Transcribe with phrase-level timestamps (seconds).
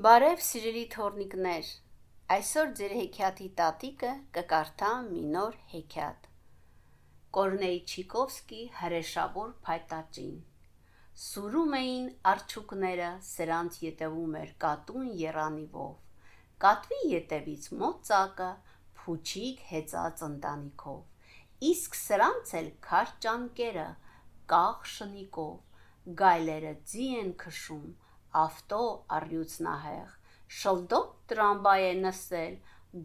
[0.00, 1.66] Բարև սիրելի թորնիկներ,
[2.32, 6.28] այսօր ձեր հեքիաթի տատիկը կկարդա մի նոր հեքիաթ։
[7.36, 10.38] Կորնեյ Չիկովսկի հրեշավոր փայտաճին։
[11.24, 16.22] Սուրում էին արջուկները, սրանց ետևում էր կատուն երանիվով։
[16.64, 18.50] Կատվի ետևից մոտ ծակը,
[19.02, 23.84] փուչիկ հեծած ընտանիքով։ Իսկ սրանց էլ քար ճանկերը,
[24.54, 27.92] կաղ շնիկով։ Գայլերը ձի են քշում,
[28.40, 28.82] ավտո
[29.16, 30.10] առյուծնահեղ,
[30.58, 32.56] շլդոկ տրամվայ է նստել,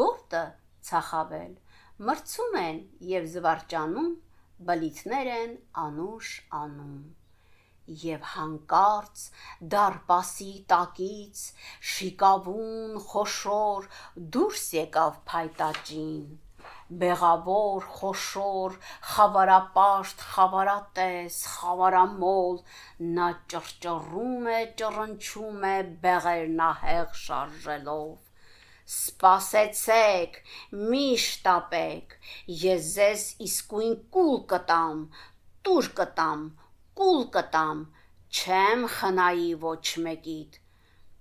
[0.00, 0.42] գորտը
[0.88, 1.54] ցախավել,
[2.08, 2.78] մրցում են
[3.12, 4.12] եւ զվարճանում,
[4.70, 7.00] բլիթներ են անուշ անում։
[8.02, 9.24] Եվ հանկարծ
[9.74, 11.42] դարպասի տակից
[11.92, 13.90] շիկավուն խոշոր
[14.36, 16.26] դուրս եկավ փայտաճին
[17.00, 18.74] բեղավոր, խոշոր,
[19.12, 22.58] խավարապաշտ, խավարատես, խավարամոլ,
[23.16, 28.32] նա ճռճռում է, ճռնչում է բեղերն ահեղ շարժելով։
[28.92, 30.38] Սպասեցեք,
[30.90, 32.16] մի շտապեք,
[32.64, 35.06] ես ձեզ իսկույն կուլ կտամ,
[35.68, 36.44] տուր կտամ,
[37.00, 37.86] կուլ կտամ,
[38.32, 40.60] չեմ խնայի ոչ մեկիդ։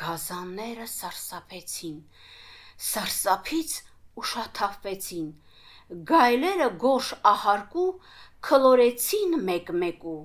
[0.00, 1.96] Գազանները սարսափեցին,
[2.88, 3.78] սարսափից
[4.22, 5.28] ուշաթափվեցին,
[6.08, 7.88] գայլերը գորշ ահարկու
[8.48, 10.20] քլորեցին մեկ-մեկու,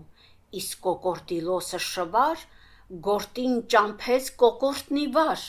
[0.59, 2.43] իսկ կոկորդիլոսը շվար,
[3.07, 5.43] գորտին ճամփեց կոկորդնի վար,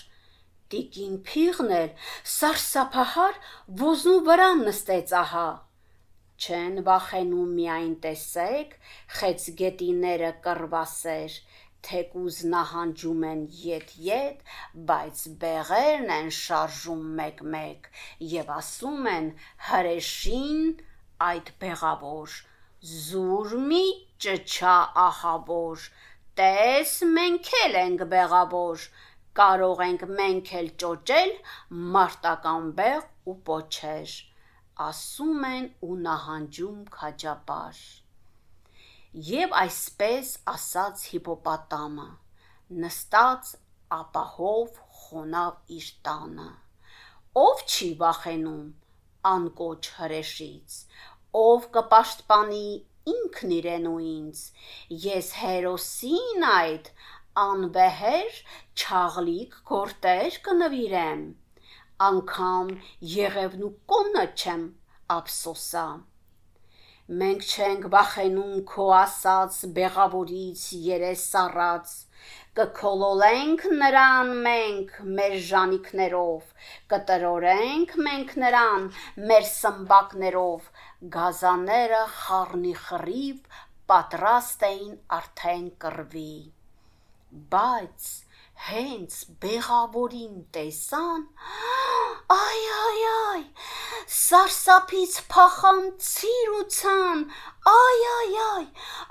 [0.72, 1.92] տիկին փիղն էլ
[2.34, 3.38] սարսափահար
[3.82, 5.48] ոզնու վրա նստեց ահա։
[6.38, 8.74] Չեն վախենում միայն տեսեք,
[9.20, 11.38] խեցգետիները կռվասեր,
[11.86, 14.40] թեկուզ նահանջում են ետ-ետ,
[14.90, 17.88] բայց բեղերն են շարժում մեկ-մեկ
[18.32, 19.28] եւ ասում են
[19.68, 20.62] հրեշին
[21.28, 22.34] այդ բեղավոր.
[22.94, 23.84] Զուր մի
[24.24, 25.86] ճչա ահավոր,
[26.40, 28.88] տես մենք էլ ենք բեղավոր,
[29.40, 31.32] կարող ենք մենք էլ ճոճել
[31.96, 34.18] մարտական բեղ ու պոչեր,
[34.90, 37.82] ասում են ու նահանջում քաջաբար։
[39.16, 42.08] Եվ այսպես ասաց հիպոպոտամը,
[42.82, 43.52] նստած
[43.96, 46.48] ապահով խոնավ իր տանը։
[47.42, 48.66] Ով չի վախենում
[49.30, 50.76] անկոչ հրեշից,
[51.40, 52.66] ով կպաշտպանի
[53.14, 54.44] ինքն իրեն ու ինձ,
[55.06, 56.92] ես հերոսին այդ
[57.46, 58.38] անվեհեր
[58.76, 61.24] չաղլիկ գործեր կնվիրեմ,
[62.12, 62.76] անգամ
[63.16, 64.68] եղևն ու կոնը չեմ
[65.16, 65.88] ափսոսա։
[67.08, 71.94] Մենք չենք վախենում քո ասած բեղավորից երես սառած,
[72.60, 76.52] կքոլոլենք նրան մենք մեր ժանիքներով,
[76.92, 78.86] կտրորենք մենք նրան
[79.30, 80.68] մեր սմբակներով,
[81.16, 83.58] գազանները խառնիխռիվ
[83.94, 86.30] պատրաստ էին արդեն կռվի
[87.52, 88.04] բայց
[88.66, 91.20] հենց բեղավորին տեսան,
[92.34, 93.42] այ այ այ,
[94.14, 97.22] սարսափից փախան ցիրուցան,
[97.72, 98.66] այ այ այ,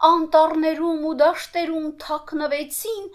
[0.09, 3.09] անտառներում ու դաշտերում թաքնվեցին,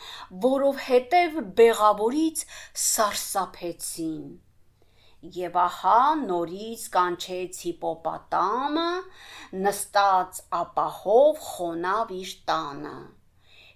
[0.48, 2.44] որովհետև բեղավորից
[2.88, 4.26] սարսափեցին։
[5.38, 8.90] Եվ ահա նորից կանչեց հիպոպոտամը,
[9.66, 12.96] նստած ապահով խոնավ իր տանը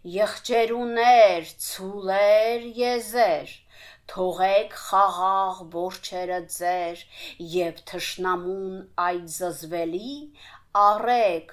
[0.07, 3.53] Եղջերուներ, ցուլեր, եզեր,
[4.13, 7.01] թողեք խաղաղ որջերը ձեր,
[7.53, 10.13] եւ թշնամուն այդ զզվելի
[10.83, 11.51] առեք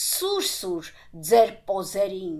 [0.00, 0.90] սուր-սուր
[1.30, 2.36] ձեր պոզերին,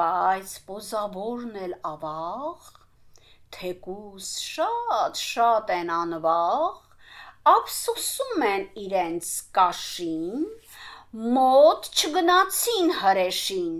[0.00, 2.72] բայց պոզավորն էլ ավաղ,
[3.58, 6.80] թեկուզ շատ-շատ են անվաղ,
[7.52, 10.48] ափսոսում են իրենց կաշին,
[11.36, 13.78] մոտ չգնացին հրեշին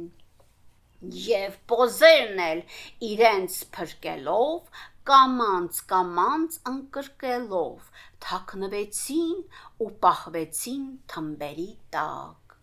[1.26, 2.62] եւ պոզերն էլ
[3.10, 4.80] իրենց փրկելով
[5.10, 7.90] կամանց-կամանց ընկրկելով
[8.26, 9.38] թաքնվեցին
[9.86, 12.56] ու պահվեցին թմբերի տակ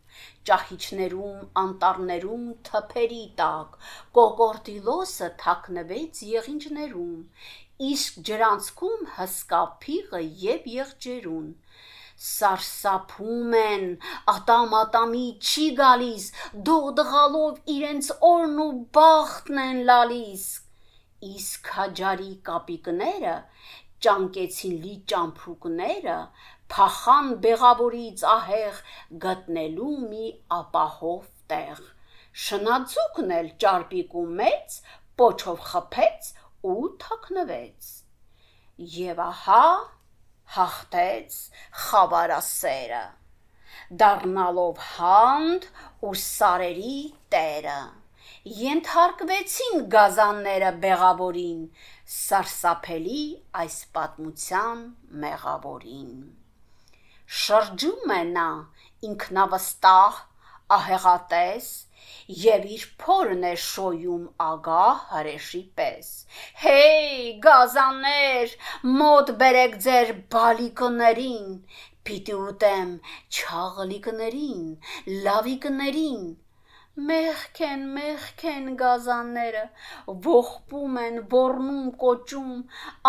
[0.49, 3.77] ճահիճներում, անտառներում, թփերի տակ,
[4.17, 7.15] կոկորդիլոսը թաքնվեց եղինջներում,
[7.93, 11.47] իսկ ջրանցքում հսկա փիղը եւ եղջերուն
[12.27, 13.85] սարսափում են,
[14.33, 16.27] ատամ-ատամի չի գալիս,
[16.69, 20.45] դողդղալով իրենց օրն ու բախտն են լալիս։
[21.33, 23.37] Իսկ քաջարի կապիկները
[24.03, 26.17] ճանկեցին լի ճամփուկները,
[26.73, 28.79] փախան բեղավորից ահեղ
[29.25, 31.81] գտնելու մի ապահով տեղ։
[32.43, 34.77] Շնաձուկն էլ ճարպիկու մեծ
[35.21, 36.29] պոչով խփեց
[36.73, 37.91] ու թաքնվեց։
[38.97, 39.65] Եվ ահա
[40.53, 41.35] հաղթեց
[48.57, 51.63] ենթարկվեցին գազանները բեղավորին,
[52.17, 53.23] սարսափելի
[53.63, 54.83] այս պատմության
[55.23, 56.13] մեղավորին։
[57.43, 58.47] Շրջում է նա
[59.09, 60.19] ինքնավստահ,
[60.77, 61.71] ահեղատես
[62.43, 66.11] եւ իր փորն է շոյում ագահ հրեշի պես։
[66.63, 68.53] Հեյ, գազաններ,
[69.01, 71.49] մոտ բերեք ձեր բալիկներին,
[72.07, 72.95] պիտի ուտեմ
[73.39, 74.63] չաղլիկներին,
[75.27, 76.23] լավիկներին,
[77.09, 79.61] Մեղք են, մեղք են գազանները,
[80.25, 82.51] ողբում են, ոռնում, կոճում,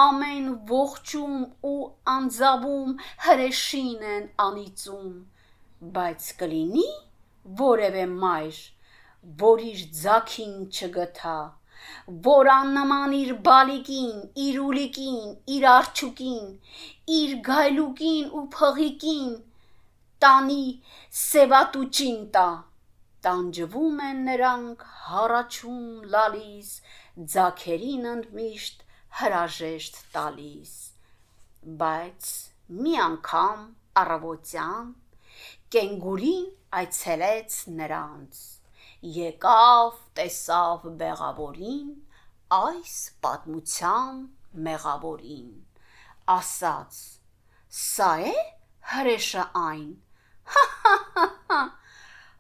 [0.03, 1.35] ամեն ողջում
[1.73, 1.77] ու
[2.15, 2.95] անձավում
[3.27, 5.13] հրեշին են անիծում,
[5.99, 6.87] բայց կլինի
[7.61, 8.59] որևէ մայր,
[9.45, 11.39] որ իր ձակին չգթա,
[12.29, 16.47] որ աննման իր բալիկին, իր ուլիկին, իր արջուկին,
[17.19, 19.35] իր գայլուկին ու փղիկին
[20.25, 20.65] տանի
[21.25, 22.49] սևատուճին տա
[23.25, 26.73] տանջվում են նրանք հառաչում լալիս,
[27.35, 28.83] ձակերին ընդմիշտ
[29.21, 30.73] հրաժեշտ տալիս։
[31.83, 32.33] Բայց
[32.81, 33.63] մի անգամ
[34.03, 34.91] առավոտյան
[35.77, 36.45] կենգուրին
[36.81, 38.43] այցելեց նրանց։
[39.19, 41.93] Եկավ, տեսավ բեղավորին,
[42.59, 44.21] այս պատմության
[44.69, 45.49] մեղավորին,
[46.39, 47.01] ասաց.
[47.85, 48.35] Սա է
[48.95, 49.89] հրեշը այն։
[50.55, 50.99] Հա հա
[51.53, 51.63] հա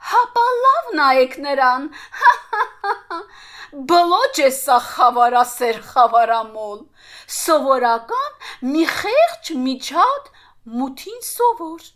[0.04, 1.84] Հապա լավ նայեք նրան։
[3.90, 6.82] Բլոճ է սա խավարասեր խավարամոլ։
[7.36, 8.34] Սովորական
[8.74, 10.28] մի խեղճ միջատ
[10.80, 11.88] մութին սովոր։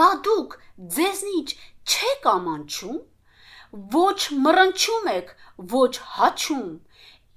[0.00, 0.56] Բա դուք
[0.96, 1.48] ձեզնիչ
[1.86, 3.02] չեք ամանչում,
[3.96, 5.34] ոչ մռնչում եք,
[5.74, 6.72] ոչ հաչում,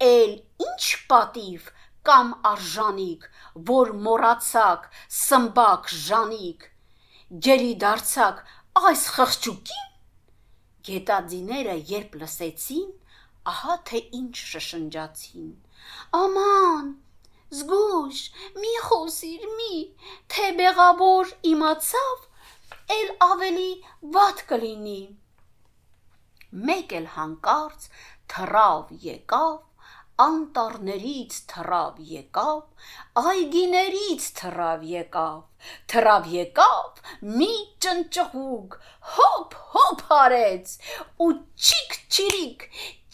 [0.10, 0.34] էլ
[0.70, 1.68] ինչ պատիվ
[2.10, 3.28] կամ արժանիք,
[3.74, 4.88] որ մոռացակ,
[5.20, 6.66] սմբակ ժանիք,
[7.48, 8.44] ջերի դարձակ
[8.90, 9.90] այս խղճուկին
[10.88, 12.86] Գետաձիները երբ լսեցին,
[13.52, 15.50] ահա թե ինչ շշնջացին։
[16.20, 16.88] Աման,
[17.60, 18.22] զգուշ,
[18.64, 19.76] մի խոսիր մի,
[20.36, 22.24] թե բեղավոր իմացավ,
[22.98, 23.72] էլ ավելի
[24.18, 25.00] վատ կլինի։
[26.70, 27.90] Մեկ էլ հանկարծ
[28.34, 29.58] թռավ եկավ
[30.20, 32.64] անտառներից թռավ եկավ,
[33.22, 35.38] այգիներից թռավ եկավ,
[35.94, 36.89] թռավ եկավ
[37.40, 37.50] մի
[37.84, 38.78] ճնճղուկ,
[39.16, 40.74] հոп հոп արեց
[41.26, 41.30] ու
[41.60, 42.66] չիկ չիրիկ,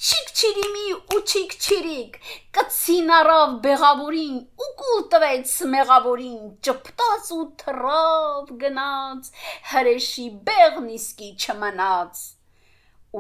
[0.06, 2.18] չիկ չիրիմի ու չիկ չիրիկ,
[2.58, 9.32] կցին առավ բեղավորին ու կուլ տվեց մեղավորին, ճպտաց ու թռավ գնաց,
[9.72, 12.26] հրեշի բեղն իսկի չմնաց։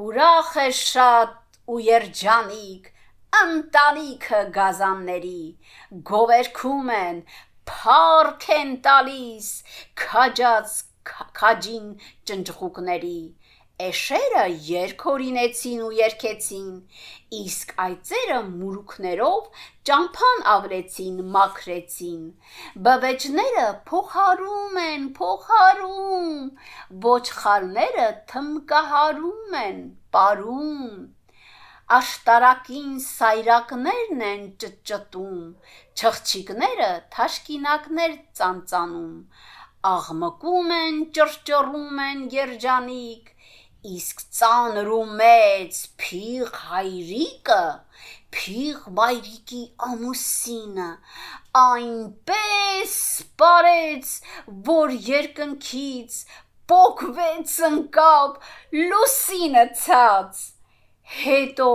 [0.02, 1.40] Ուրախ է շատ
[1.72, 2.92] ու երջանիկ,
[3.36, 5.42] ընտանիքը գազանների
[6.10, 7.18] գովերքում են
[7.72, 9.50] փառք են տալիս
[10.02, 10.78] քաջած
[11.40, 11.90] քաջին
[12.30, 13.18] ճնճղուկների
[13.86, 16.70] Էշերը երկորինեցին ու երկեցին,
[17.40, 22.22] իսկ այծերը մուրուքներով ճամփան ավրեցին, մաքրեցին։
[22.88, 26.32] Բվեճները փոխարում են, փոխարում,
[27.10, 29.84] ոչխարները թմկահարում են,
[30.16, 31.15] ապարում
[31.94, 35.42] աշտարակին սայրակներն են ճճտում,
[35.94, 39.20] չղջիկները թաշկինակներ ծանծանում,
[39.90, 43.30] աղմկում են, ճռճռում են երջանիկ,
[43.98, 47.62] իսկ ծանր ու մեծ փիղ հայրիկը,
[48.34, 50.90] փիղ մայրիկի ամուսինը
[51.62, 54.18] այնպես սպարեց,
[54.74, 56.20] որ երկնքից
[56.74, 58.52] պոկվեց ընկավ
[58.90, 60.44] լուսինը ցած
[61.14, 61.72] հետո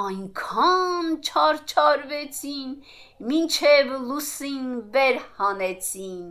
[0.00, 2.74] այնքան չարչարվեցին,
[3.30, 6.26] մինչև լուսին վեր հանեցին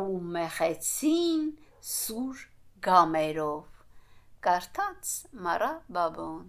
[0.00, 1.46] ու մեղեցին
[1.94, 2.44] սուր
[2.88, 3.64] գամերով։
[4.44, 5.14] Կարդաց
[5.46, 6.44] Մարա Բաբոն